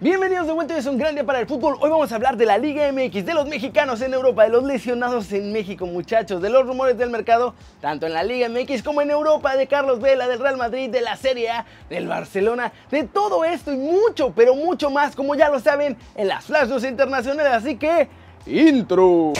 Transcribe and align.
Bienvenidos 0.00 0.46
de 0.46 0.52
vuelta, 0.52 0.78
es 0.78 0.86
un 0.86 0.96
gran 0.96 1.16
día 1.16 1.24
para 1.24 1.40
el 1.40 1.48
fútbol. 1.48 1.76
Hoy 1.80 1.90
vamos 1.90 2.12
a 2.12 2.14
hablar 2.14 2.36
de 2.36 2.46
la 2.46 2.56
Liga 2.56 2.88
MX, 2.92 3.26
de 3.26 3.34
los 3.34 3.48
mexicanos 3.48 4.00
en 4.00 4.14
Europa, 4.14 4.44
de 4.44 4.50
los 4.50 4.62
lesionados 4.62 5.32
en 5.32 5.52
México, 5.52 5.86
muchachos, 5.86 6.40
de 6.40 6.50
los 6.50 6.64
rumores 6.64 6.96
del 6.96 7.10
mercado, 7.10 7.52
tanto 7.80 8.06
en 8.06 8.12
la 8.12 8.22
Liga 8.22 8.48
MX 8.48 8.84
como 8.84 9.02
en 9.02 9.10
Europa, 9.10 9.56
de 9.56 9.66
Carlos 9.66 10.00
Vela, 10.00 10.28
del 10.28 10.38
Real 10.38 10.56
Madrid, 10.56 10.88
de 10.88 11.00
la 11.00 11.16
Serie 11.16 11.50
A, 11.50 11.66
del 11.90 12.06
Barcelona, 12.06 12.72
de 12.92 13.02
todo 13.02 13.44
esto 13.44 13.72
y 13.72 13.76
mucho, 13.76 14.32
pero 14.36 14.54
mucho 14.54 14.88
más, 14.88 15.16
como 15.16 15.34
ya 15.34 15.48
lo 15.48 15.58
saben, 15.58 15.96
en 16.14 16.28
las 16.28 16.44
Flash 16.44 16.70
internacionales. 16.84 17.52
Así 17.54 17.74
que, 17.74 18.08
intro. 18.46 19.32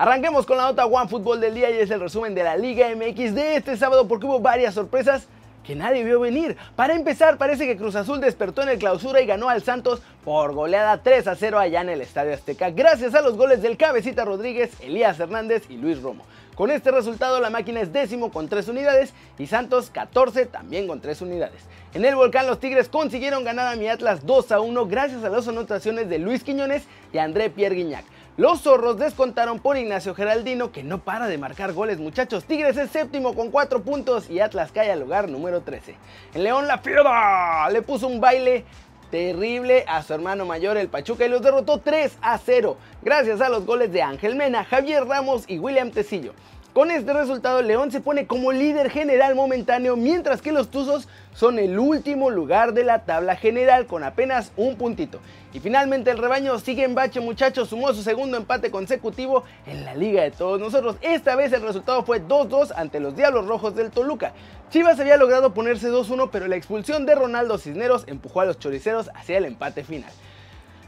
Arranquemos 0.00 0.46
con 0.46 0.56
la 0.56 0.62
nota 0.62 0.86
One 0.86 1.10
Fútbol 1.10 1.42
del 1.42 1.54
día 1.54 1.70
y 1.70 1.76
es 1.76 1.90
el 1.90 2.00
resumen 2.00 2.34
de 2.34 2.42
la 2.42 2.56
Liga 2.56 2.88
MX 2.96 3.34
de 3.34 3.56
este 3.56 3.76
sábado 3.76 4.08
porque 4.08 4.24
hubo 4.24 4.40
varias 4.40 4.72
sorpresas 4.72 5.26
que 5.62 5.74
nadie 5.74 6.02
vio 6.04 6.18
venir. 6.20 6.56
Para 6.74 6.94
empezar, 6.94 7.36
parece 7.36 7.66
que 7.66 7.76
Cruz 7.76 7.94
Azul 7.96 8.18
despertó 8.18 8.62
en 8.62 8.70
el 8.70 8.78
clausura 8.78 9.20
y 9.20 9.26
ganó 9.26 9.50
al 9.50 9.62
Santos 9.62 10.00
por 10.24 10.54
goleada 10.54 11.02
3 11.02 11.26
a 11.26 11.36
0 11.36 11.58
allá 11.58 11.82
en 11.82 11.90
el 11.90 12.00
Estadio 12.00 12.32
Azteca, 12.32 12.70
gracias 12.70 13.14
a 13.14 13.20
los 13.20 13.36
goles 13.36 13.60
del 13.60 13.76
Cabecita 13.76 14.24
Rodríguez, 14.24 14.70
Elías 14.80 15.20
Hernández 15.20 15.64
y 15.68 15.76
Luis 15.76 16.00
Romo. 16.00 16.24
Con 16.54 16.70
este 16.70 16.90
resultado 16.90 17.38
la 17.38 17.50
máquina 17.50 17.82
es 17.82 17.92
décimo 17.92 18.32
con 18.32 18.48
3 18.48 18.68
unidades 18.68 19.12
y 19.38 19.48
Santos 19.48 19.90
14 19.90 20.46
también 20.46 20.86
con 20.86 21.02
3 21.02 21.20
unidades. 21.20 21.60
En 21.92 22.06
el 22.06 22.16
volcán 22.16 22.46
los 22.46 22.58
Tigres 22.58 22.88
consiguieron 22.88 23.44
ganar 23.44 23.70
a 23.70 23.76
mi 23.76 23.86
Atlas 23.86 24.24
2 24.24 24.52
a 24.52 24.60
1 24.60 24.86
gracias 24.86 25.24
a 25.24 25.28
las 25.28 25.46
anotaciones 25.46 26.08
de 26.08 26.18
Luis 26.18 26.42
Quiñones 26.42 26.84
y 27.12 27.18
André 27.18 27.50
Pierre 27.50 27.74
Guignac. 27.74 28.06
Los 28.40 28.62
zorros 28.62 28.96
descontaron 28.96 29.58
por 29.58 29.76
Ignacio 29.76 30.14
Geraldino, 30.14 30.72
que 30.72 30.82
no 30.82 31.04
para 31.04 31.26
de 31.26 31.36
marcar 31.36 31.74
goles, 31.74 31.98
muchachos. 31.98 32.44
Tigres 32.44 32.78
es 32.78 32.90
séptimo 32.90 33.34
con 33.34 33.50
4 33.50 33.82
puntos 33.82 34.30
y 34.30 34.40
Atlas 34.40 34.72
cae 34.72 34.90
al 34.90 35.00
lugar 35.00 35.28
número 35.28 35.60
13. 35.60 35.94
En 36.32 36.44
León 36.44 36.66
la 36.66 36.78
Fiera 36.78 37.68
le 37.68 37.82
puso 37.82 38.06
un 38.06 38.18
baile 38.18 38.64
terrible 39.10 39.84
a 39.86 40.02
su 40.02 40.14
hermano 40.14 40.46
mayor 40.46 40.78
el 40.78 40.88
Pachuca 40.88 41.26
y 41.26 41.28
los 41.28 41.42
derrotó 41.42 41.80
3 41.80 42.16
a 42.22 42.38
0, 42.38 42.78
gracias 43.02 43.42
a 43.42 43.50
los 43.50 43.66
goles 43.66 43.92
de 43.92 44.00
Ángel 44.00 44.36
Mena, 44.36 44.64
Javier 44.64 45.04
Ramos 45.04 45.44
y 45.46 45.58
William 45.58 45.90
Tecillo. 45.90 46.32
Con 46.72 46.92
este 46.92 47.12
resultado, 47.12 47.62
León 47.62 47.90
se 47.90 48.00
pone 48.00 48.28
como 48.28 48.52
líder 48.52 48.90
general 48.90 49.34
momentáneo, 49.34 49.96
mientras 49.96 50.40
que 50.40 50.52
los 50.52 50.70
Tuzos 50.70 51.08
son 51.34 51.58
el 51.58 51.80
último 51.80 52.30
lugar 52.30 52.74
de 52.74 52.84
la 52.84 53.00
tabla 53.00 53.34
general 53.34 53.86
con 53.86 54.04
apenas 54.04 54.52
un 54.56 54.76
puntito. 54.76 55.18
Y 55.52 55.58
finalmente 55.58 56.12
el 56.12 56.18
rebaño 56.18 56.56
sigue 56.60 56.84
en 56.84 56.94
bache 56.94 57.18
muchachos, 57.18 57.70
sumó 57.70 57.92
su 57.92 58.04
segundo 58.04 58.36
empate 58.36 58.70
consecutivo 58.70 59.42
en 59.66 59.84
la 59.84 59.96
liga 59.96 60.22
de 60.22 60.30
todos 60.30 60.60
nosotros. 60.60 60.94
Esta 61.00 61.34
vez 61.34 61.52
el 61.52 61.62
resultado 61.62 62.04
fue 62.04 62.22
2-2 62.22 62.70
ante 62.76 63.00
los 63.00 63.16
Diablos 63.16 63.48
Rojos 63.48 63.74
del 63.74 63.90
Toluca. 63.90 64.32
Chivas 64.70 65.00
había 65.00 65.16
logrado 65.16 65.52
ponerse 65.52 65.90
2-1 65.90 66.28
pero 66.30 66.46
la 66.46 66.54
expulsión 66.54 67.04
de 67.04 67.16
Ronaldo 67.16 67.58
Cisneros 67.58 68.04
empujó 68.06 68.42
a 68.42 68.44
los 68.44 68.60
choriceros 68.60 69.10
hacia 69.16 69.38
el 69.38 69.44
empate 69.44 69.82
final. 69.82 70.12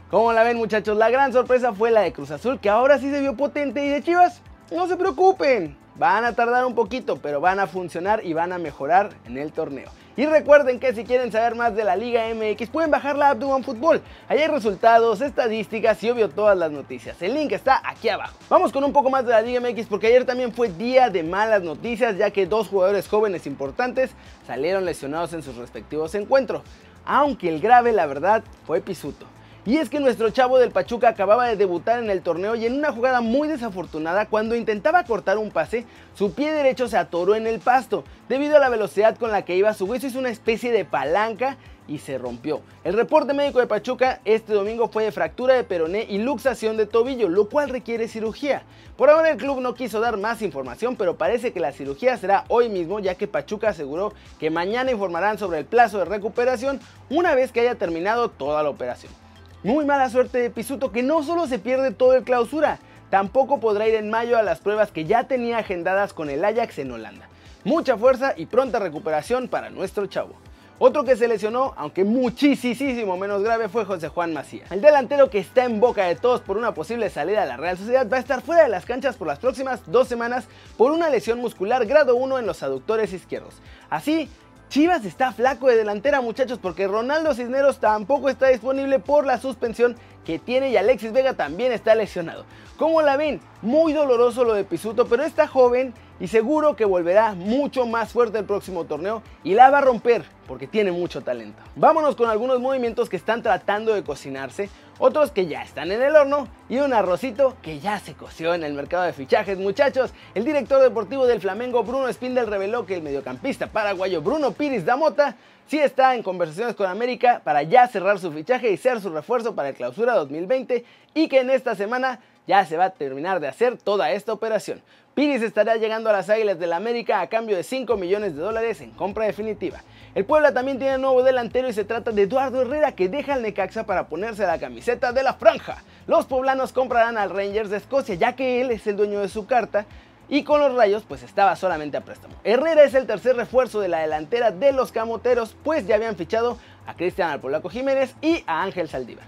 Como 0.09 0.31
la 0.31 0.43
ven 0.43 0.55
muchachos, 0.55 0.95
la 0.95 1.09
gran 1.09 1.33
sorpresa 1.33 1.73
fue 1.73 1.91
la 1.91 2.01
de 2.01 2.13
Cruz 2.13 2.31
Azul 2.31 2.61
que 2.61 2.69
ahora 2.69 2.99
sí 2.99 3.11
se 3.11 3.19
vio 3.19 3.35
potente 3.35 3.85
y 3.85 3.89
de 3.89 4.01
Chivas 4.01 4.41
no 4.73 4.87
se 4.87 4.97
preocupen, 4.97 5.77
van 5.95 6.25
a 6.25 6.33
tardar 6.33 6.65
un 6.65 6.73
poquito, 6.73 7.17
pero 7.17 7.39
van 7.39 7.59
a 7.59 7.67
funcionar 7.67 8.25
y 8.25 8.33
van 8.33 8.51
a 8.51 8.57
mejorar 8.57 9.11
en 9.25 9.37
el 9.37 9.51
torneo. 9.51 9.89
Y 10.15 10.27
recuerden 10.27 10.79
que 10.79 10.93
si 10.93 11.03
quieren 11.03 11.31
saber 11.31 11.55
más 11.55 11.75
de 11.75 11.83
la 11.83 11.95
Liga 11.95 12.23
MX 12.35 12.69
pueden 12.69 12.91
bajar 12.91 13.15
la 13.15 13.31
app 13.31 13.39
de 13.39 13.45
OneFootball. 13.45 14.01
Ahí 14.27 14.39
hay 14.39 14.47
resultados, 14.47 15.21
estadísticas 15.21 16.03
y 16.03 16.11
obvio 16.11 16.29
todas 16.29 16.55
las 16.55 16.71
noticias. 16.71 17.19
El 17.21 17.33
link 17.33 17.51
está 17.51 17.81
aquí 17.83 18.09
abajo. 18.09 18.35
Vamos 18.47 18.71
con 18.71 18.83
un 18.83 18.93
poco 18.93 19.09
más 19.09 19.25
de 19.25 19.31
la 19.31 19.41
Liga 19.41 19.59
MX 19.59 19.87
porque 19.87 20.07
ayer 20.07 20.23
también 20.23 20.53
fue 20.53 20.69
día 20.69 21.09
de 21.09 21.23
malas 21.23 21.63
noticias 21.63 22.15
ya 22.17 22.29
que 22.29 22.45
dos 22.45 22.67
jugadores 22.67 23.07
jóvenes 23.07 23.47
importantes 23.47 24.11
salieron 24.45 24.85
lesionados 24.85 25.33
en 25.33 25.41
sus 25.41 25.55
respectivos 25.55 26.13
encuentros. 26.13 26.61
Aunque 27.05 27.49
el 27.49 27.59
grave 27.59 27.91
la 27.91 28.05
verdad 28.05 28.43
fue 28.67 28.81
Pisuto. 28.81 29.25
Y 29.65 29.77
es 29.77 29.89
que 29.89 30.01
nuestro 30.01 30.29
chavo 30.29 30.59
del 30.59 30.71
Pachuca 30.71 31.07
acababa 31.07 31.47
de 31.47 31.55
debutar 31.55 32.03
en 32.03 32.09
el 32.09 32.21
torneo 32.21 32.53
y 32.53 32.65
en 32.65 32.73
una 32.73 32.91
jugada 32.91 33.21
muy 33.21 33.47
desafortunada 33.47 34.25
cuando 34.25 34.55
intentaba 34.55 35.05
cortar 35.05 35.37
un 35.37 35.51
pase, 35.51 35.85
su 36.15 36.33
pie 36.33 36.51
derecho 36.51 36.89
se 36.89 36.97
atoró 36.97 37.33
en 37.35 37.47
el 37.47 37.61
pasto. 37.61 38.03
Debido 38.27 38.57
a 38.57 38.59
la 38.59 38.67
velocidad 38.67 39.17
con 39.17 39.31
la 39.31 39.43
que 39.43 39.55
iba, 39.55 39.73
su 39.73 39.85
hueso 39.85 40.07
hizo 40.07 40.19
una 40.19 40.31
especie 40.31 40.73
de 40.73 40.83
palanca 40.83 41.55
y 41.87 41.99
se 41.99 42.17
rompió. 42.17 42.59
El 42.83 42.93
reporte 42.93 43.33
médico 43.33 43.59
de 43.59 43.67
Pachuca 43.67 44.19
este 44.25 44.53
domingo 44.53 44.89
fue 44.89 45.05
de 45.05 45.13
fractura 45.13 45.53
de 45.53 45.63
peroné 45.63 46.07
y 46.09 46.17
luxación 46.17 46.75
de 46.75 46.85
tobillo, 46.85 47.29
lo 47.29 47.47
cual 47.47 47.69
requiere 47.69 48.09
cirugía. 48.09 48.63
Por 48.97 49.09
ahora 49.09 49.29
el 49.29 49.37
club 49.37 49.61
no 49.61 49.75
quiso 49.75 50.01
dar 50.01 50.17
más 50.17 50.41
información, 50.41 50.97
pero 50.97 51.15
parece 51.15 51.53
que 51.53 51.61
la 51.61 51.71
cirugía 51.71 52.17
será 52.17 52.43
hoy 52.49 52.67
mismo, 52.67 52.99
ya 52.99 53.15
que 53.15 53.27
Pachuca 53.27 53.69
aseguró 53.69 54.13
que 54.41 54.49
mañana 54.49 54.91
informarán 54.91 55.37
sobre 55.37 55.59
el 55.59 55.65
plazo 55.65 55.99
de 55.99 56.05
recuperación 56.05 56.81
una 57.09 57.33
vez 57.33 57.53
que 57.53 57.61
haya 57.61 57.75
terminado 57.75 58.29
toda 58.29 58.61
la 58.61 58.69
operación. 58.69 59.22
Muy 59.63 59.85
mala 59.85 60.09
suerte 60.09 60.39
de 60.39 60.49
Pisuto 60.49 60.91
que 60.91 61.03
no 61.03 61.23
solo 61.23 61.47
se 61.47 61.57
pierde 61.57 61.91
todo 61.91 62.15
el 62.15 62.25
clausura, 62.25 62.79
tampoco 63.09 63.61
podrá 63.61 63.87
ir 63.87 63.95
en 63.95 64.09
mayo 64.09 64.37
a 64.37 64.43
las 64.43 64.59
pruebas 64.59 64.91
que 64.91 65.05
ya 65.05 65.23
tenía 65.23 65.59
agendadas 65.59 66.11
con 66.11 66.29
el 66.29 66.43
Ajax 66.43 66.79
en 66.79 66.91
Holanda. 66.91 67.29
Mucha 67.63 67.95
fuerza 67.95 68.33
y 68.35 68.45
pronta 68.45 68.79
recuperación 68.79 69.47
para 69.47 69.69
nuestro 69.69 70.05
chavo. 70.07 70.33
Otro 70.79 71.05
que 71.05 71.15
se 71.15 71.29
lesionó, 71.29 71.73
aunque 71.77 72.03
muchísimo 72.03 73.15
menos 73.15 73.41
grave, 73.41 73.69
fue 73.69 73.85
José 73.85 74.09
Juan 74.09 74.33
Macías. 74.33 74.69
El 74.69 74.81
delantero 74.81 75.29
que 75.29 75.39
está 75.39 75.63
en 75.63 75.79
boca 75.79 76.03
de 76.07 76.17
todos 76.17 76.41
por 76.41 76.57
una 76.57 76.73
posible 76.73 77.09
salida 77.09 77.43
a 77.43 77.45
la 77.45 77.55
Real 77.55 77.77
Sociedad 77.77 78.05
va 78.11 78.17
a 78.17 78.19
estar 78.19 78.41
fuera 78.41 78.63
de 78.63 78.69
las 78.69 78.83
canchas 78.83 79.15
por 79.15 79.27
las 79.27 79.39
próximas 79.39 79.79
dos 79.87 80.09
semanas 80.09 80.45
por 80.75 80.91
una 80.91 81.09
lesión 81.09 81.39
muscular 81.39 81.85
grado 81.85 82.17
1 82.17 82.39
en 82.39 82.45
los 82.45 82.63
aductores 82.63 83.13
izquierdos. 83.13 83.53
Así, 83.89 84.29
Chivas 84.73 85.05
está 85.05 85.31
flaco 85.31 85.67
de 85.67 85.75
delantera 85.75 86.19
muchachos 86.19 86.57
porque 86.59 86.87
Ronaldo 86.87 87.35
Cisneros 87.35 87.77
tampoco 87.77 88.27
está 88.27 88.47
disponible 88.47 88.97
por 88.97 89.23
la 89.23 89.37
suspensión 89.37 89.95
que 90.25 90.39
tiene 90.39 90.71
y 90.71 90.77
Alexis 90.77 91.11
Vega 91.11 91.35
también 91.35 91.71
está 91.71 91.93
lesionado. 91.93 92.43
¿Cómo 92.75 93.03
la 93.03 93.15
ven? 93.15 93.39
Muy 93.61 93.93
doloroso 93.93 94.43
lo 94.43 94.55
de 94.55 94.63
Pisuto, 94.63 95.05
pero 95.05 95.21
está 95.21 95.45
joven 95.45 95.93
y 96.19 96.25
seguro 96.25 96.75
que 96.75 96.85
volverá 96.85 97.35
mucho 97.35 97.85
más 97.85 98.13
fuerte 98.13 98.39
el 98.39 98.45
próximo 98.45 98.85
torneo 98.85 99.21
y 99.43 99.53
la 99.53 99.69
va 99.69 99.77
a 99.77 99.81
romper 99.81 100.25
porque 100.47 100.65
tiene 100.65 100.91
mucho 100.91 101.21
talento. 101.21 101.61
Vámonos 101.75 102.15
con 102.15 102.31
algunos 102.31 102.59
movimientos 102.59 103.09
que 103.09 103.17
están 103.17 103.43
tratando 103.43 103.93
de 103.93 104.03
cocinarse, 104.03 104.71
otros 104.99 105.31
que 105.31 105.47
ya 105.47 105.63
están 105.63 105.91
en 105.91 106.01
el 106.01 106.15
horno 106.15 106.47
y 106.69 106.77
un 106.77 106.93
arrocito 106.93 107.57
que 107.61 107.79
ya 107.79 107.99
se 107.99 108.13
coció 108.13 108.53
en 108.53 108.63
el 108.63 108.73
mercado 108.73 109.03
de 109.03 109.13
fichajes. 109.13 109.57
Muchachos, 109.57 110.13
el 110.33 110.45
director 110.45 110.81
deportivo 110.81 111.25
del 111.25 111.41
Flamengo 111.41 111.83
Bruno 111.83 112.11
Spindel 112.11 112.47
reveló 112.47 112.85
que 112.85 112.95
el 112.95 113.01
mediocampista 113.01 113.67
paraguayo 113.67 114.21
Bruno 114.21 114.51
Piris 114.51 114.85
Damota 114.85 115.35
sí 115.67 115.79
está 115.79 116.15
en 116.15 116.23
conversaciones 116.23 116.75
con 116.75 116.87
América 116.87 117.41
para 117.43 117.63
ya 117.63 117.87
cerrar 117.87 118.19
su 118.19 118.31
fichaje 118.31 118.71
y 118.71 118.77
ser 118.77 119.01
su 119.01 119.09
refuerzo 119.09 119.55
para 119.55 119.69
el 119.69 119.75
clausura 119.75 120.13
2020 120.15 120.85
y 121.13 121.27
que 121.27 121.39
en 121.39 121.49
esta 121.49 121.75
semana 121.75 122.19
ya 122.47 122.65
se 122.65 122.77
va 122.77 122.85
a 122.85 122.89
terminar 122.93 123.39
de 123.39 123.47
hacer 123.47 123.77
toda 123.77 124.11
esta 124.11 124.33
operación. 124.33 124.81
Piris 125.15 125.43
estará 125.43 125.75
llegando 125.75 126.09
a 126.09 126.13
las 126.13 126.29
Águilas 126.29 126.57
del 126.57 126.71
la 126.71 126.77
América 126.77 127.21
a 127.21 127.27
cambio 127.27 127.55
de 127.55 127.63
5 127.63 127.97
millones 127.97 128.35
de 128.35 128.41
dólares 128.41 128.81
en 128.81 128.91
compra 128.91 129.25
definitiva. 129.25 129.83
El 130.15 130.25
Puebla 130.25 130.53
también 130.53 130.79
tiene 130.79 130.97
nuevo 130.97 131.21
delantero 131.21 131.69
y 131.69 131.73
se 131.73 131.85
trata 131.85 132.11
de 132.11 132.23
Eduardo 132.23 132.63
Herrera 132.63 132.93
que 132.93 133.09
deja 133.09 133.35
el 133.35 133.43
Necaxa 133.43 133.85
para 133.85 134.07
ponerse 134.07 134.45
la 134.47 134.59
camiseta 134.59 135.11
de 135.11 135.21
la 135.21 135.35
franja. 135.35 135.83
Los 136.07 136.25
poblanos 136.25 136.73
comprarán 136.73 137.17
al 137.17 137.29
Rangers 137.29 137.69
de 137.69 137.77
Escocia 137.77 138.15
ya 138.15 138.35
que 138.35 138.61
él 138.61 138.71
es 138.71 138.87
el 138.87 138.95
dueño 138.95 139.19
de 139.19 139.29
su 139.29 139.45
carta 139.45 139.85
y 140.29 140.43
con 140.43 140.59
los 140.59 140.73
Rayos 140.73 141.03
pues 141.07 141.21
estaba 141.21 141.55
solamente 141.55 141.97
a 141.97 142.01
préstamo. 142.01 142.33
Herrera 142.43 142.83
es 142.83 142.95
el 142.95 143.05
tercer 143.05 143.35
refuerzo 143.35 143.81
de 143.81 143.89
la 143.89 143.99
delantera 143.99 144.49
de 144.49 144.73
los 144.73 144.91
Camoteros 144.91 145.55
pues 145.63 145.85
ya 145.85 145.95
habían 145.95 146.15
fichado 146.15 146.57
a 146.87 146.95
Cristian 146.95 147.29
Alpolaco 147.29 147.69
Jiménez 147.69 148.15
y 148.21 148.43
a 148.47 148.63
Ángel 148.63 148.89
Saldívar. 148.89 149.25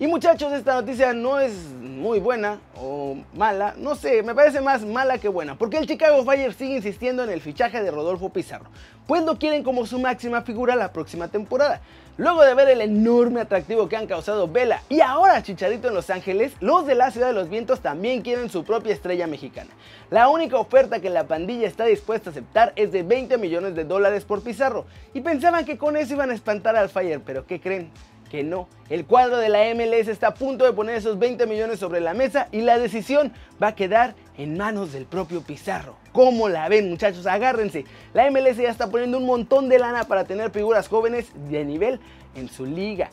Y 0.00 0.06
muchachos, 0.06 0.52
esta 0.52 0.74
noticia 0.74 1.12
no 1.12 1.40
es 1.40 1.52
muy 1.80 2.20
buena 2.20 2.60
o 2.76 3.16
mala, 3.34 3.74
no 3.76 3.96
sé, 3.96 4.22
me 4.22 4.32
parece 4.32 4.60
más 4.60 4.84
mala 4.84 5.18
que 5.18 5.26
buena, 5.28 5.58
porque 5.58 5.76
el 5.76 5.88
Chicago 5.88 6.24
Fire 6.24 6.54
sigue 6.54 6.76
insistiendo 6.76 7.24
en 7.24 7.30
el 7.30 7.40
fichaje 7.40 7.82
de 7.82 7.90
Rodolfo 7.90 8.28
Pizarro, 8.28 8.70
pues 9.08 9.24
lo 9.24 9.40
quieren 9.40 9.64
como 9.64 9.86
su 9.86 9.98
máxima 9.98 10.42
figura 10.42 10.76
la 10.76 10.92
próxima 10.92 11.26
temporada. 11.26 11.80
Luego 12.16 12.42
de 12.44 12.54
ver 12.54 12.68
el 12.68 12.80
enorme 12.80 13.40
atractivo 13.40 13.88
que 13.88 13.96
han 13.96 14.06
causado 14.06 14.46
Vela 14.46 14.82
y 14.88 15.00
ahora 15.00 15.42
Chicharito 15.42 15.88
en 15.88 15.94
Los 15.94 16.10
Ángeles, 16.10 16.52
los 16.60 16.86
de 16.86 16.94
la 16.94 17.10
Ciudad 17.10 17.28
de 17.28 17.32
los 17.32 17.48
Vientos 17.48 17.80
también 17.80 18.22
quieren 18.22 18.50
su 18.50 18.64
propia 18.64 18.92
estrella 18.92 19.26
mexicana. 19.26 19.70
La 20.10 20.28
única 20.28 20.58
oferta 20.58 21.00
que 21.00 21.10
la 21.10 21.26
pandilla 21.26 21.66
está 21.66 21.84
dispuesta 21.84 22.30
a 22.30 22.32
aceptar 22.32 22.72
es 22.76 22.92
de 22.92 23.02
20 23.02 23.36
millones 23.38 23.74
de 23.74 23.84
dólares 23.84 24.24
por 24.24 24.42
Pizarro, 24.42 24.86
y 25.12 25.20
pensaban 25.22 25.64
que 25.64 25.76
con 25.76 25.96
eso 25.96 26.14
iban 26.14 26.30
a 26.30 26.34
espantar 26.34 26.76
al 26.76 26.88
Fire, 26.88 27.20
pero 27.24 27.46
¿qué 27.46 27.60
creen? 27.60 27.90
Que 28.30 28.44
no. 28.44 28.68
El 28.88 29.04
cuadro 29.04 29.38
de 29.38 29.48
la 29.48 29.64
MLS 29.74 30.08
está 30.08 30.28
a 30.28 30.34
punto 30.34 30.64
de 30.64 30.72
poner 30.72 30.96
esos 30.96 31.18
20 31.18 31.46
millones 31.46 31.78
sobre 31.78 32.00
la 32.00 32.14
mesa 32.14 32.48
y 32.52 32.60
la 32.60 32.78
decisión 32.78 33.32
va 33.62 33.68
a 33.68 33.74
quedar 33.74 34.14
en 34.36 34.56
manos 34.56 34.92
del 34.92 35.04
propio 35.04 35.42
Pizarro. 35.42 35.96
¿Cómo 36.12 36.48
la 36.48 36.68
ven 36.68 36.90
muchachos? 36.90 37.26
Agárrense. 37.26 37.84
La 38.14 38.30
MLS 38.30 38.56
ya 38.56 38.70
está 38.70 38.88
poniendo 38.88 39.18
un 39.18 39.26
montón 39.26 39.68
de 39.68 39.78
lana 39.78 40.04
para 40.04 40.24
tener 40.24 40.50
figuras 40.50 40.88
jóvenes 40.88 41.32
de 41.50 41.64
nivel 41.64 42.00
en 42.34 42.48
su 42.48 42.64
liga. 42.64 43.10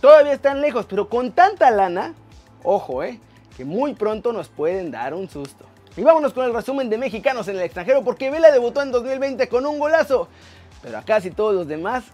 Todavía 0.00 0.32
están 0.32 0.60
lejos, 0.60 0.86
pero 0.86 1.08
con 1.08 1.32
tanta 1.32 1.70
lana, 1.70 2.14
ojo, 2.62 3.02
eh, 3.02 3.20
que 3.56 3.64
muy 3.64 3.94
pronto 3.94 4.32
nos 4.32 4.48
pueden 4.48 4.90
dar 4.90 5.14
un 5.14 5.30
susto. 5.30 5.64
Y 5.96 6.02
vámonos 6.02 6.32
con 6.32 6.44
el 6.44 6.52
resumen 6.52 6.90
de 6.90 6.98
mexicanos 6.98 7.46
en 7.48 7.56
el 7.56 7.62
extranjero 7.62 8.02
porque 8.02 8.30
Vela 8.30 8.50
debutó 8.50 8.82
en 8.82 8.90
2020 8.90 9.48
con 9.48 9.64
un 9.64 9.78
golazo. 9.78 10.28
Pero 10.82 10.98
a 10.98 11.02
casi 11.02 11.30
todos 11.30 11.54
los 11.54 11.68
demás 11.68 12.04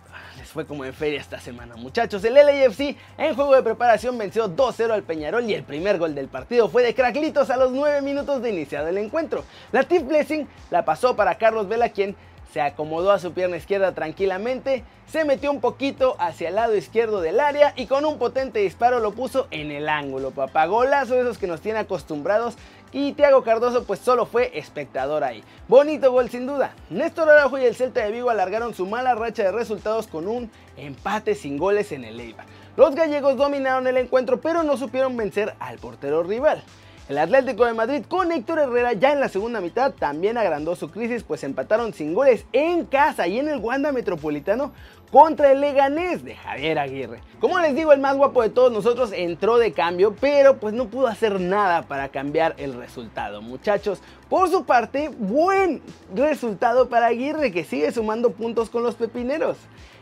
fue 0.50 0.66
como 0.66 0.84
en 0.84 0.92
feria 0.92 1.20
esta 1.20 1.40
semana, 1.40 1.76
muchachos. 1.76 2.24
El 2.24 2.34
LAFC 2.34 2.96
en 3.18 3.34
juego 3.34 3.54
de 3.54 3.62
preparación 3.62 4.18
venció 4.18 4.48
2-0 4.48 4.90
al 4.90 5.02
Peñarol 5.02 5.48
y 5.48 5.54
el 5.54 5.62
primer 5.62 5.98
gol 5.98 6.14
del 6.14 6.28
partido 6.28 6.68
fue 6.68 6.82
de 6.82 6.94
Craclitos 6.94 7.50
a 7.50 7.56
los 7.56 7.72
9 7.72 8.02
minutos 8.02 8.42
de 8.42 8.50
iniciado 8.50 8.88
el 8.88 8.98
encuentro. 8.98 9.44
La 9.72 9.84
Tip 9.84 10.06
Blessing 10.06 10.48
la 10.70 10.84
pasó 10.84 11.16
para 11.16 11.36
Carlos 11.38 11.68
Vela, 11.68 11.90
quien 11.90 12.16
se 12.52 12.60
acomodó 12.60 13.12
a 13.12 13.18
su 13.18 13.32
pierna 13.32 13.56
izquierda 13.56 13.92
tranquilamente, 13.92 14.82
se 15.06 15.24
metió 15.24 15.50
un 15.50 15.60
poquito 15.60 16.16
hacia 16.18 16.48
el 16.48 16.56
lado 16.56 16.76
izquierdo 16.76 17.20
del 17.20 17.40
área 17.40 17.72
y 17.76 17.86
con 17.86 18.04
un 18.04 18.18
potente 18.18 18.58
disparo 18.60 19.00
lo 19.00 19.12
puso 19.12 19.46
en 19.50 19.70
el 19.70 19.88
ángulo, 19.88 20.32
papá. 20.32 20.66
Golazo 20.66 21.20
esos 21.20 21.38
que 21.38 21.46
nos 21.46 21.60
tiene 21.60 21.78
acostumbrados 21.78 22.56
y 22.92 23.12
Thiago 23.12 23.42
Cardoso 23.42 23.84
pues 23.84 24.00
solo 24.00 24.26
fue 24.26 24.50
espectador 24.58 25.24
ahí. 25.24 25.42
Bonito 25.68 26.10
gol 26.12 26.28
sin 26.30 26.46
duda. 26.46 26.74
Néstor 26.88 27.28
Araujo 27.28 27.58
y 27.58 27.64
el 27.64 27.74
Celta 27.74 28.02
de 28.02 28.10
Vigo 28.10 28.30
alargaron 28.30 28.74
su 28.74 28.86
mala 28.86 29.14
racha 29.14 29.44
de 29.44 29.52
resultados 29.52 30.06
con 30.06 30.28
un 30.28 30.50
empate 30.76 31.34
sin 31.34 31.58
goles 31.58 31.92
en 31.92 32.04
el 32.04 32.18
Eibar. 32.18 32.46
Los 32.76 32.94
gallegos 32.94 33.36
dominaron 33.36 33.86
el 33.86 33.96
encuentro 33.96 34.40
pero 34.40 34.62
no 34.62 34.76
supieron 34.76 35.16
vencer 35.16 35.54
al 35.60 35.78
portero 35.78 36.22
rival. 36.22 36.62
El 37.08 37.18
Atlético 37.18 37.64
de 37.64 37.74
Madrid 37.74 38.04
con 38.06 38.30
Héctor 38.30 38.60
Herrera 38.60 38.92
ya 38.92 39.12
en 39.12 39.18
la 39.18 39.28
segunda 39.28 39.60
mitad 39.60 39.92
también 39.92 40.38
agrandó 40.38 40.76
su 40.76 40.92
crisis 40.92 41.24
pues 41.24 41.42
empataron 41.42 41.92
sin 41.92 42.14
goles 42.14 42.46
en 42.52 42.84
casa 42.84 43.26
y 43.26 43.40
en 43.40 43.48
el 43.48 43.58
Wanda 43.58 43.90
Metropolitano 43.90 44.72
contra 45.10 45.52
el 45.52 45.60
Leganés 45.60 46.24
de 46.24 46.36
Javier 46.36 46.78
Aguirre. 46.78 47.20
Como 47.40 47.58
les 47.58 47.74
digo, 47.74 47.92
el 47.92 48.00
más 48.00 48.16
guapo 48.16 48.42
de 48.42 48.50
todos 48.50 48.72
nosotros 48.72 49.12
entró 49.12 49.58
de 49.58 49.72
cambio, 49.72 50.14
pero 50.20 50.58
pues 50.58 50.74
no 50.74 50.88
pudo 50.88 51.08
hacer 51.08 51.40
nada 51.40 51.82
para 51.82 52.08
cambiar 52.10 52.54
el 52.58 52.74
resultado, 52.74 53.42
muchachos. 53.42 54.00
Por 54.28 54.48
su 54.48 54.64
parte, 54.64 55.08
buen 55.08 55.82
resultado 56.14 56.88
para 56.88 57.06
Aguirre 57.06 57.50
que 57.50 57.64
sigue 57.64 57.90
sumando 57.92 58.30
puntos 58.30 58.70
con 58.70 58.82
los 58.82 58.94
pepineros. 58.94 59.56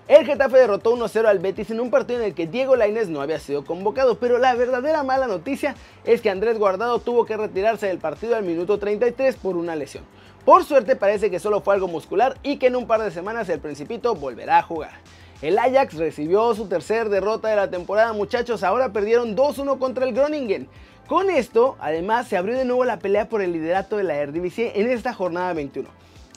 El 0.08 0.24
Getafe 0.24 0.56
derrotó 0.56 0.96
1-0 0.96 1.26
al 1.26 1.38
Betis 1.38 1.70
en 1.70 1.80
un 1.80 1.90
partido 1.90 2.20
en 2.20 2.26
el 2.26 2.34
que 2.34 2.46
Diego 2.46 2.76
Lainez 2.76 3.08
no 3.08 3.20
había 3.20 3.38
sido 3.38 3.66
convocado, 3.66 4.18
pero 4.18 4.38
la 4.38 4.54
verdadera 4.54 5.02
mala 5.02 5.26
noticia 5.26 5.74
es 6.04 6.22
que 6.22 6.30
Andrés 6.30 6.58
Guardado 6.58 6.98
tuvo 6.98 7.26
que 7.26 7.36
retirarse 7.36 7.88
del 7.88 7.98
partido 7.98 8.34
al 8.34 8.42
minuto 8.42 8.78
33 8.78 9.36
por 9.36 9.58
una 9.58 9.76
lesión. 9.76 10.04
Por 10.48 10.64
suerte 10.64 10.96
parece 10.96 11.30
que 11.30 11.40
solo 11.40 11.60
fue 11.60 11.74
algo 11.74 11.88
muscular 11.88 12.38
y 12.42 12.56
que 12.56 12.68
en 12.68 12.76
un 12.76 12.86
par 12.86 13.02
de 13.02 13.10
semanas 13.10 13.50
el 13.50 13.60
Principito 13.60 14.14
volverá 14.14 14.56
a 14.56 14.62
jugar. 14.62 14.92
El 15.42 15.58
Ajax 15.58 15.92
recibió 15.96 16.54
su 16.54 16.68
tercer 16.68 17.10
derrota 17.10 17.48
de 17.48 17.56
la 17.56 17.68
temporada, 17.68 18.14
muchachos, 18.14 18.62
ahora 18.62 18.90
perdieron 18.90 19.36
2-1 19.36 19.78
contra 19.78 20.06
el 20.06 20.14
Groningen. 20.14 20.66
Con 21.06 21.28
esto, 21.28 21.76
además, 21.80 22.28
se 22.28 22.38
abrió 22.38 22.56
de 22.56 22.64
nuevo 22.64 22.86
la 22.86 22.98
pelea 22.98 23.28
por 23.28 23.42
el 23.42 23.52
liderato 23.52 23.98
de 23.98 24.04
la 24.04 24.16
Eredivisie 24.16 24.72
en 24.80 24.88
esta 24.88 25.12
jornada 25.12 25.52
21. 25.52 25.86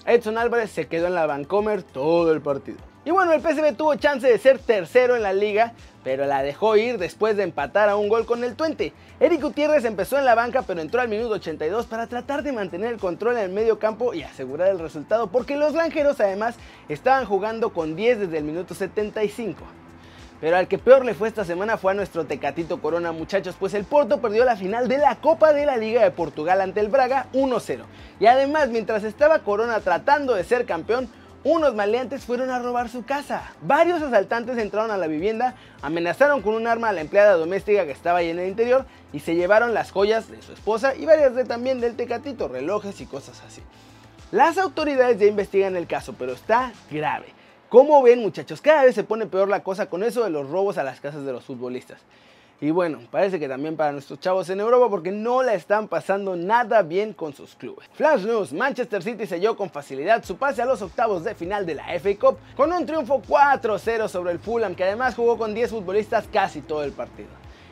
Edson 0.05 0.37
Álvarez 0.37 0.71
se 0.71 0.87
quedó 0.87 1.07
en 1.07 1.15
la 1.15 1.25
Vancomer 1.25 1.81
todo 1.81 2.33
el 2.33 2.41
partido. 2.41 2.90
Y 3.03 3.09
bueno, 3.09 3.33
el 3.33 3.41
PSV 3.41 3.75
tuvo 3.75 3.95
chance 3.95 4.27
de 4.27 4.37
ser 4.37 4.59
tercero 4.59 5.15
en 5.15 5.23
la 5.23 5.33
liga, 5.33 5.73
pero 6.03 6.27
la 6.27 6.43
dejó 6.43 6.77
ir 6.77 6.99
después 6.99 7.35
de 7.35 7.41
empatar 7.41 7.89
a 7.89 7.95
un 7.95 8.09
gol 8.09 8.27
con 8.27 8.43
el 8.43 8.55
Twente. 8.55 8.93
Eric 9.19 9.41
Gutiérrez 9.41 9.85
empezó 9.85 10.19
en 10.19 10.25
la 10.25 10.35
banca, 10.35 10.61
pero 10.61 10.81
entró 10.81 11.01
al 11.01 11.07
minuto 11.07 11.33
82 11.33 11.87
para 11.87 12.05
tratar 12.05 12.43
de 12.43 12.51
mantener 12.51 12.93
el 12.93 12.99
control 12.99 13.37
en 13.37 13.43
el 13.45 13.49
medio 13.49 13.79
campo 13.79 14.13
y 14.13 14.21
asegurar 14.21 14.67
el 14.67 14.77
resultado, 14.77 15.31
porque 15.31 15.55
los 15.55 15.73
granjeros 15.73 16.19
además 16.19 16.55
estaban 16.89 17.25
jugando 17.25 17.73
con 17.73 17.95
10 17.95 18.19
desde 18.19 18.37
el 18.37 18.43
minuto 18.43 18.75
75. 18.75 19.63
Pero 20.39 20.57
al 20.57 20.67
que 20.67 20.77
peor 20.77 21.03
le 21.03 21.15
fue 21.15 21.27
esta 21.27 21.45
semana 21.45 21.77
fue 21.77 21.93
a 21.93 21.95
nuestro 21.95 22.25
Tecatito 22.25 22.81
Corona, 22.81 23.11
muchachos, 23.11 23.55
pues 23.59 23.73
el 23.73 23.85
Porto 23.85 24.21
perdió 24.21 24.45
la 24.45 24.55
final 24.55 24.87
de 24.87 24.99
la 24.99 25.15
Copa 25.15 25.53
de 25.53 25.65
la 25.65 25.77
Liga 25.77 26.03
de 26.03 26.11
Portugal 26.11 26.61
ante 26.61 26.79
el 26.79 26.89
Braga 26.89 27.27
1-0. 27.33 27.79
Y 28.19 28.27
además, 28.27 28.69
mientras 28.69 29.03
estaba 29.03 29.39
Corona 29.39 29.79
tratando 29.79 30.35
de 30.35 30.43
ser 30.43 30.65
campeón, 30.65 31.09
unos 31.43 31.73
maleantes 31.73 32.23
fueron 32.23 32.51
a 32.51 32.59
robar 32.59 32.89
su 32.89 33.03
casa. 33.03 33.51
Varios 33.61 34.01
asaltantes 34.01 34.57
entraron 34.57 34.91
a 34.91 34.97
la 34.97 35.07
vivienda, 35.07 35.55
amenazaron 35.81 36.41
con 36.41 36.53
un 36.53 36.67
arma 36.67 36.89
a 36.89 36.93
la 36.93 37.01
empleada 37.01 37.33
doméstica 37.33 37.85
que 37.85 37.91
estaba 37.91 38.19
ahí 38.19 38.29
en 38.29 38.39
el 38.39 38.47
interior 38.47 38.85
y 39.11 39.19
se 39.21 39.35
llevaron 39.35 39.73
las 39.73 39.91
joyas 39.91 40.29
de 40.29 40.41
su 40.41 40.53
esposa 40.53 40.95
y 40.95 41.05
varias 41.05 41.33
de 41.35 41.45
también 41.45 41.81
del 41.81 41.95
tecatito, 41.95 42.47
relojes 42.47 43.01
y 43.01 43.05
cosas 43.05 43.41
así. 43.47 43.61
Las 44.31 44.57
autoridades 44.57 45.19
ya 45.19 45.25
investigan 45.25 45.75
el 45.75 45.87
caso, 45.87 46.13
pero 46.17 46.33
está 46.33 46.71
grave. 46.89 47.27
Como 47.69 48.01
ven 48.03 48.19
muchachos, 48.19 48.61
cada 48.61 48.83
vez 48.83 48.95
se 48.95 49.03
pone 49.03 49.25
peor 49.25 49.49
la 49.49 49.63
cosa 49.63 49.87
con 49.87 50.03
eso 50.03 50.23
de 50.23 50.29
los 50.29 50.49
robos 50.49 50.77
a 50.77 50.83
las 50.83 50.99
casas 50.99 51.25
de 51.25 51.33
los 51.33 51.43
futbolistas. 51.43 51.99
Y 52.63 52.69
bueno, 52.69 52.99
parece 53.09 53.39
que 53.39 53.49
también 53.49 53.75
para 53.75 53.91
nuestros 53.91 54.19
chavos 54.19 54.47
en 54.51 54.59
Europa 54.59 54.87
porque 54.87 55.09
no 55.09 55.41
la 55.41 55.55
están 55.55 55.87
pasando 55.87 56.35
nada 56.35 56.83
bien 56.83 57.11
con 57.11 57.33
sus 57.33 57.55
clubes. 57.55 57.89
Flash 57.93 58.23
News, 58.23 58.53
Manchester 58.53 59.01
City 59.01 59.25
selló 59.25 59.57
con 59.57 59.71
facilidad 59.71 60.23
su 60.23 60.37
pase 60.37 60.61
a 60.61 60.65
los 60.65 60.79
octavos 60.83 61.23
de 61.23 61.33
final 61.33 61.65
de 61.65 61.73
la 61.73 61.85
FA 61.99 62.15
Cup 62.19 62.37
con 62.55 62.71
un 62.71 62.85
triunfo 62.85 63.19
4-0 63.19 64.07
sobre 64.07 64.33
el 64.33 64.37
Fulham 64.37 64.75
que 64.75 64.83
además 64.83 65.15
jugó 65.15 65.39
con 65.39 65.55
10 65.55 65.71
futbolistas 65.71 66.25
casi 66.31 66.61
todo 66.61 66.83
el 66.83 66.91
partido. 66.91 67.29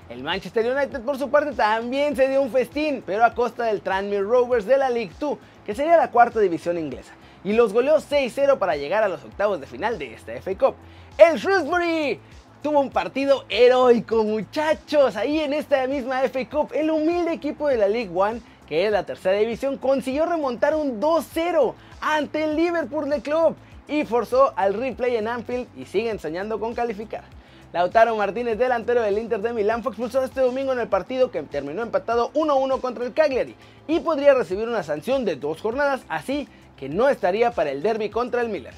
El 0.09 0.23
Manchester 0.23 0.75
United 0.75 1.01
por 1.01 1.19
su 1.19 1.29
parte 1.29 1.51
también 1.51 2.15
se 2.15 2.27
dio 2.27 2.41
un 2.41 2.49
festín, 2.49 3.03
pero 3.05 3.23
a 3.23 3.35
costa 3.35 3.65
del 3.65 3.81
Tranmere 3.81 4.23
Rovers 4.23 4.65
de 4.65 4.75
la 4.75 4.89
League 4.89 5.13
2, 5.19 5.37
que 5.67 5.75
sería 5.75 5.97
la 5.97 6.09
cuarta 6.09 6.39
división 6.39 6.79
inglesa, 6.79 7.13
y 7.43 7.53
los 7.53 7.73
goleó 7.73 7.97
6-0 7.97 8.57
para 8.57 8.75
llegar 8.75 9.03
a 9.03 9.07
los 9.07 9.23
octavos 9.23 9.61
de 9.61 9.67
final 9.67 9.99
de 9.99 10.15
esta 10.15 10.33
FA 10.41 10.57
Cup. 10.57 10.75
El 11.15 11.37
Shrewsbury 11.37 12.19
tuvo 12.61 12.79
un 12.79 12.89
partido 12.89 13.45
heroico, 13.49 14.23
muchachos. 14.23 15.15
Ahí 15.15 15.39
en 15.39 15.53
esta 15.53 15.85
misma 15.87 16.21
FA 16.21 16.49
Cup, 16.49 16.71
el 16.73 16.91
humilde 16.91 17.33
equipo 17.33 17.67
de 17.67 17.77
la 17.77 17.87
League 17.87 18.11
One, 18.13 18.41
que 18.67 18.85
es 18.85 18.91
la 18.91 19.03
tercera 19.03 19.37
división, 19.37 19.77
consiguió 19.77 20.25
remontar 20.25 20.75
un 20.75 20.99
2-0 20.99 21.73
ante 22.01 22.43
el 22.43 22.55
Liverpool 22.55 23.09
de 23.09 23.21
Club 23.21 23.55
y 23.87 24.05
forzó 24.05 24.53
al 24.55 24.73
replay 24.73 25.15
en 25.15 25.27
Anfield 25.27 25.67
y 25.75 25.85
sigue 25.85 26.09
enseñando 26.09 26.59
con 26.59 26.75
calificar. 26.75 27.23
Lautaro 27.71 28.15
Martínez, 28.15 28.57
delantero 28.57 29.01
del 29.01 29.19
Inter 29.19 29.41
de 29.41 29.53
Milán, 29.53 29.83
fue 29.83 29.91
expulsado 29.91 30.25
este 30.25 30.41
domingo 30.41 30.73
en 30.73 30.79
el 30.79 30.87
partido 30.87 31.29
que 31.29 31.43
terminó 31.43 31.83
empatado 31.83 32.31
1-1 32.33 32.81
contra 32.81 33.05
el 33.05 33.13
Cagliari 33.13 33.55
y 33.87 33.99
podría 33.99 34.33
recibir 34.33 34.67
una 34.67 34.81
sanción 34.81 35.23
de 35.23 35.35
dos 35.35 35.61
jornadas, 35.61 36.01
así 36.09 36.47
que 36.77 36.89
no 36.89 37.09
estaría 37.09 37.51
para 37.51 37.69
el 37.69 37.83
derby 37.83 38.09
contra 38.09 38.41
el 38.41 38.49
Milan. 38.49 38.73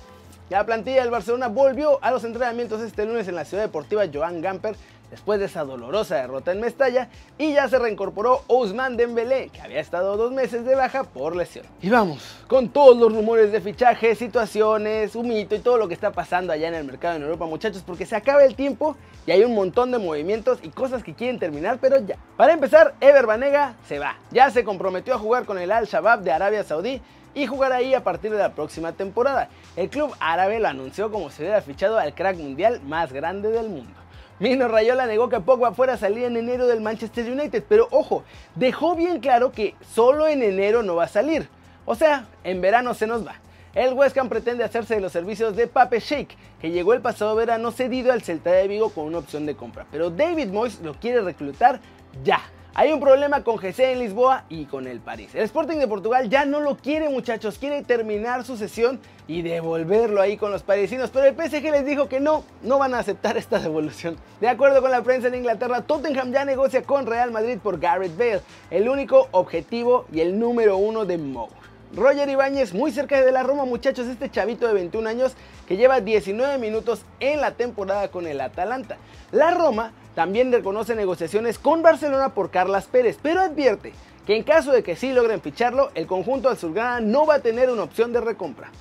La 0.52 0.66
plantilla 0.66 1.00
del 1.00 1.12
Barcelona 1.12 1.48
volvió 1.48 1.98
a 2.02 2.12
los 2.12 2.26
entrenamientos 2.26 2.82
este 2.82 3.06
lunes 3.06 3.26
en 3.30 3.36
la 3.36 3.46
ciudad 3.46 3.64
deportiva 3.64 4.04
Joan 4.14 4.42
Gamper 4.42 4.76
después 5.10 5.40
de 5.40 5.46
esa 5.46 5.64
dolorosa 5.64 6.18
derrota 6.18 6.52
en 6.52 6.60
Mestalla 6.60 7.08
y 7.38 7.54
ya 7.54 7.70
se 7.70 7.80
reincorporó 7.80 8.44
Ousmane 8.48 8.98
Dembélé, 8.98 9.48
que 9.48 9.62
había 9.62 9.80
estado 9.80 10.18
dos 10.18 10.34
meses 10.34 10.66
de 10.66 10.76
baja 10.76 11.06
por 11.06 11.38
lesión. 11.38 11.66
Y 11.82 11.90
vamos, 11.90 12.38
con 12.48 12.68
todos 12.68 12.98
los 12.98 13.14
rumores 13.14 13.54
de 13.54 13.62
fichaje, 13.62 14.14
situaciones, 14.14 15.16
humito 15.16 15.56
y 15.56 15.60
todo 15.60 15.78
lo 15.78 15.88
que 15.88 15.94
está 15.94 16.12
pasando 16.12 16.52
allá 16.52 16.68
en 16.68 16.74
el 16.74 16.84
mercado 16.84 17.16
en 17.16 17.22
Europa, 17.22 17.46
muchachos, 17.46 17.82
porque 17.88 18.06
se 18.06 18.18
acaba 18.18 18.44
el 18.44 18.56
tiempo 18.56 18.98
y 19.26 19.32
hay 19.32 19.46
un 19.46 19.56
montón 19.56 19.90
de 19.92 20.00
movimientos 20.00 20.60
y 20.64 20.68
cosas 20.68 21.02
que 21.02 21.14
quieren 21.14 21.40
terminar, 21.40 21.78
pero 21.80 21.98
ya. 22.06 22.18
Para 22.36 22.52
empezar, 22.52 22.96
Ever 23.00 23.26
Banega 23.26 23.76
se 23.88 24.00
va. 24.00 24.18
Ya 24.32 24.52
se 24.52 24.66
comprometió 24.66 25.14
a 25.14 25.18
jugar 25.18 25.46
con 25.46 25.58
el 25.60 25.72
Al-Shabaab 25.72 26.24
de 26.24 26.34
Arabia 26.34 26.66
Saudí 26.66 27.02
y 27.34 27.48
jugar 27.48 27.72
ahí 27.72 27.94
a 27.94 28.04
partir 28.04 28.32
de 28.32 28.38
la 28.38 28.54
próxima 28.54 28.94
temporada. 28.94 29.50
El 29.76 29.90
club 29.90 30.14
árabe 30.20 30.60
lo 30.60 30.68
anunció 30.68 31.12
como 31.12 31.30
si 31.30 31.42
hubiera 31.42 31.62
fichado 31.62 31.98
al 31.98 32.14
crack 32.14 32.38
mundial 32.38 32.82
más 32.84 33.12
grande 33.14 33.50
del 33.50 33.70
mundo. 33.70 33.94
Mino 34.40 34.68
Rayola 34.68 35.06
negó 35.06 35.30
que 35.30 35.40
Pogba 35.40 35.74
fuera 35.74 35.94
a 35.94 35.98
salir 35.98 36.24
en 36.24 36.36
enero 36.36 36.66
del 36.66 36.82
Manchester 36.82 37.32
United, 37.32 37.64
pero 37.70 37.88
ojo, 37.92 38.24
dejó 38.56 38.96
bien 38.96 39.20
claro 39.20 39.52
que 39.52 39.76
solo 39.94 40.28
en 40.28 40.42
enero 40.42 40.82
no 40.82 40.96
va 40.96 41.04
a 41.04 41.08
salir. 41.08 41.48
O 41.86 41.94
sea, 41.94 42.26
en 42.44 42.60
verano 42.60 42.94
se 42.96 43.06
nos 43.06 43.26
va. 43.26 43.36
El 43.74 43.94
West 43.94 44.18
Ham 44.18 44.30
pretende 44.30 44.64
hacerse 44.64 44.96
de 44.96 45.02
los 45.02 45.12
servicios 45.12 45.56
de 45.56 45.68
Pape 45.68 46.00
Sheik, 46.00 46.36
que 46.60 46.72
llegó 46.72 46.94
el 46.94 47.02
pasado 47.02 47.36
verano 47.36 47.72
cedido 47.72 48.12
al 48.12 48.22
Celta 48.22 48.52
de 48.52 48.68
Vigo 48.68 48.90
con 48.90 49.06
una 49.06 49.20
opción 49.20 49.46
de 49.46 49.56
compra, 49.56 49.86
pero 49.92 50.10
David 50.10 50.48
Moyes 50.48 50.82
lo 50.82 50.96
quiere 50.96 51.22
reclutar 51.22 51.80
ya. 52.24 52.42
Hay 52.74 52.94
un 52.94 53.02
problema 53.02 53.44
con 53.44 53.58
GC 53.58 53.80
en 53.80 54.00
Lisboa 54.00 54.46
y 54.48 54.64
con 54.64 54.88
el 54.88 55.02
París. 55.02 55.36
El 55.36 55.44
Sporting 55.44 55.78
de 55.78 55.90
Portugal 55.90 56.30
ya 56.30 56.46
no 56.46 56.62
lo 56.62 56.78
quiere 56.78 57.10
muchachos, 57.10 57.58
quiere 57.58 57.84
terminar 57.84 58.46
su 58.46 58.56
sesión 58.56 59.02
y 59.28 59.42
devolverlo 59.42 60.22
ahí 60.22 60.38
con 60.38 60.52
los 60.54 60.64
parisinos, 60.64 61.10
pero 61.10 61.26
el 61.26 61.36
PSG 61.36 61.64
les 61.70 61.86
dijo 61.86 62.08
que 62.08 62.22
no, 62.22 62.46
no 62.64 62.80
van 62.80 62.94
a 62.94 63.00
aceptar 63.00 63.36
esta 63.38 63.60
devolución. 63.60 64.16
De 64.40 64.48
acuerdo 64.48 64.82
con 64.82 64.90
la 64.90 65.04
prensa 65.04 65.28
en 65.28 65.36
Inglaterra, 65.36 65.82
Tottenham 65.82 66.32
ya 66.32 66.46
negocia 66.46 66.82
con 66.84 67.08
Real 67.08 67.32
Madrid 67.32 67.58
por 67.62 67.78
Garrett 67.78 68.18
Bale, 68.18 68.42
el 68.70 68.88
único 68.88 69.28
objetivo 69.32 70.06
y 70.14 70.22
el 70.22 70.40
número 70.40 70.78
uno 70.78 71.04
de 71.04 71.18
Mo. 71.18 71.50
Roger 71.94 72.30
Ibáñez, 72.30 72.74
muy 72.74 72.92
cerca 72.92 73.22
de 73.22 73.34
la 73.34 73.44
Roma, 73.44 73.66
muchachos, 73.66 74.08
este 74.08 74.32
chavito 74.32 74.66
de 74.66 74.74
21 74.74 75.10
años 75.10 75.34
que 75.68 75.76
lleva 75.76 76.00
19 76.00 76.58
minutos 76.58 77.02
en 77.20 77.42
la 77.42 77.52
temporada 77.52 78.08
con 78.10 78.28
el 78.28 78.40
Atalanta. 78.40 78.98
La 79.34 79.52
Roma 79.52 79.92
también 80.16 80.54
reconoce 80.54 80.96
negociaciones 80.96 81.60
con 81.60 81.82
Barcelona 81.82 82.34
por 82.34 82.50
Carlas 82.50 82.86
Pérez, 82.86 83.18
pero 83.22 83.42
advierte 83.42 83.92
que 84.26 84.38
en 84.38 84.44
caso 84.44 84.72
de 84.72 84.84
que 84.84 84.96
sí 84.96 85.12
logren 85.12 85.42
ficharlo, 85.42 85.92
el 85.94 86.08
conjunto 86.08 86.48
azulgrana 86.48 87.02
no 87.02 87.26
va 87.26 87.36
a 87.36 87.42
tener 87.42 87.70
una 87.70 87.84
opción 87.84 88.14
de 88.14 88.22
recompra. 88.22 88.72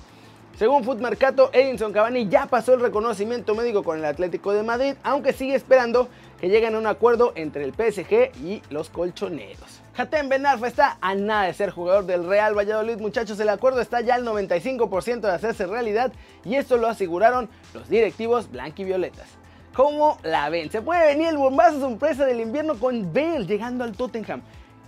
Según 0.57 0.85
Foot 0.85 0.99
Mercato, 0.99 1.49
Edinson 1.51 1.91
Cavani 1.91 2.29
ya 2.29 2.45
pasó 2.45 2.75
el 2.75 2.79
reconocimiento 2.79 3.55
médico 3.55 3.83
con 3.83 3.97
el 3.97 4.05
Atlético 4.05 4.53
de 4.53 4.63
Madrid, 4.63 4.93
aunque 5.03 5.33
sigue 5.33 5.55
esperando 5.55 6.07
que 6.39 6.47
lleguen 6.47 6.75
a 6.75 6.77
un 6.77 6.87
acuerdo 6.87 7.33
entre 7.35 7.65
el 7.65 7.73
PSG 7.73 8.31
y 8.41 8.61
los 8.69 8.89
colchoneros. 8.89 9.80
Hatem 9.97 10.29
Ben 10.29 10.45
Arfa 10.45 10.67
está 10.67 10.97
a 11.01 11.15
nada 11.15 11.43
de 11.43 11.53
ser 11.53 11.69
jugador 11.69 12.05
del 12.05 12.25
Real 12.25 12.57
Valladolid, 12.57 12.97
muchachos. 12.99 13.37
El 13.41 13.49
acuerdo 13.49 13.81
está 13.81 13.99
ya 13.99 14.15
al 14.15 14.25
95% 14.25 15.19
de 15.19 15.31
hacerse 15.31 15.65
realidad 15.65 16.13
y 16.45 16.55
esto 16.55 16.77
lo 16.77 16.87
aseguraron 16.87 17.49
los 17.73 17.89
directivos 17.89 18.49
blanquivioletas. 18.49 19.27
¿Cómo 19.73 20.17
la 20.23 20.49
ven? 20.49 20.71
Se 20.71 20.81
puede 20.81 21.07
venir 21.07 21.27
el 21.27 21.37
bombazo 21.37 21.79
sorpresa 21.79 22.25
del 22.25 22.39
invierno 22.39 22.75
con 22.79 23.13
Bale 23.13 23.45
llegando 23.45 23.83
al 23.83 23.91
Tottenham 23.91 24.41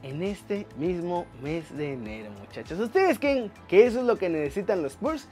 en 0.04 0.24
este 0.24 0.68
mismo 0.78 1.26
mes 1.42 1.76
de 1.76 1.94
enero, 1.94 2.32
muchachos. 2.40 2.80
¿Ustedes 2.80 3.20
creen 3.20 3.52
que 3.68 3.86
eso 3.86 4.00
es 4.00 4.06
lo 4.06 4.18
que 4.18 4.30
necesitan 4.30 4.82
los 4.84 4.94
Spurs? 4.94 5.28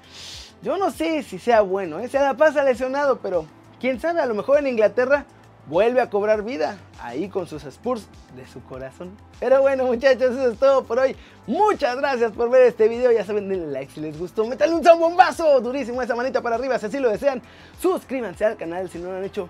Yo 0.61 0.77
no 0.77 0.91
sé 0.91 1.23
si 1.23 1.39
sea 1.39 1.61
bueno, 1.61 1.99
¿eh? 1.99 2.09
se 2.09 2.19
la 2.19 2.35
pasa 2.35 2.63
lesionado, 2.63 3.19
pero 3.19 3.45
quién 3.79 3.99
sabe, 4.01 4.21
a 4.21 4.25
lo 4.25 4.35
mejor 4.35 4.59
en 4.59 4.67
Inglaterra 4.67 5.25
vuelve 5.71 6.01
a 6.01 6.09
cobrar 6.09 6.43
vida 6.43 6.77
ahí 7.01 7.29
con 7.29 7.47
sus 7.47 7.63
Spurs 7.63 8.05
de 8.35 8.45
su 8.45 8.61
corazón. 8.65 9.15
Pero 9.39 9.61
bueno 9.61 9.85
muchachos, 9.85 10.33
eso 10.33 10.51
es 10.51 10.59
todo 10.59 10.83
por 10.83 10.99
hoy. 10.99 11.15
Muchas 11.47 11.95
gracias 11.95 12.33
por 12.33 12.49
ver 12.49 12.63
este 12.63 12.89
video. 12.89 13.09
Ya 13.13 13.23
saben, 13.23 13.47
denle 13.47 13.71
like 13.71 13.91
si 13.93 14.01
les 14.01 14.19
gustó. 14.19 14.45
Métanle 14.45 14.75
un 14.75 14.83
zambombazo 14.83 15.61
durísimo 15.61 16.01
esa 16.01 16.13
manita 16.13 16.41
para 16.41 16.57
arriba 16.57 16.77
si 16.77 16.87
así 16.87 16.99
lo 16.99 17.09
desean. 17.09 17.41
Suscríbanse 17.79 18.43
al 18.43 18.57
canal 18.57 18.89
si 18.89 18.99
no 18.99 19.11
lo 19.11 19.17
han 19.17 19.23
hecho. 19.23 19.47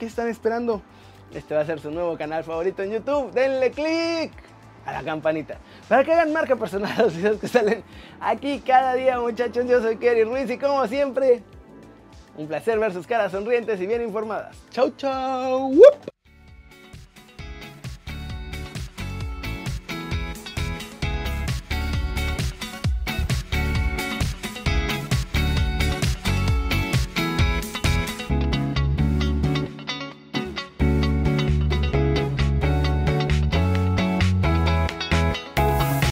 ¿Qué 0.00 0.06
están 0.06 0.26
esperando? 0.26 0.82
Este 1.32 1.54
va 1.54 1.60
a 1.60 1.66
ser 1.66 1.78
su 1.78 1.92
nuevo 1.92 2.18
canal 2.18 2.42
favorito 2.42 2.82
en 2.82 2.90
YouTube. 2.90 3.30
Denle 3.30 3.70
click 3.70 4.32
a 4.84 4.92
la 4.92 5.04
campanita 5.04 5.58
para 5.88 6.02
que 6.02 6.12
hagan 6.12 6.32
marca 6.32 6.56
personal 6.56 6.90
a 6.98 7.02
los 7.02 7.14
videos 7.14 7.38
que 7.38 7.46
salen 7.46 7.84
aquí 8.18 8.58
cada 8.58 8.94
día 8.94 9.20
muchachos. 9.20 9.64
Yo 9.68 9.80
soy 9.80 9.98
Kerry 9.98 10.24
Ruiz 10.24 10.50
y 10.50 10.58
como 10.58 10.84
siempre 10.88 11.44
un 12.36 12.46
placer 12.46 12.78
ver 12.78 12.92
sus 12.92 13.06
caras 13.06 13.32
sonrientes 13.32 13.80
y 13.80 13.86
bien 13.86 14.02
informadas. 14.02 14.56
Chau, 14.70 14.90
chau. 14.96 15.72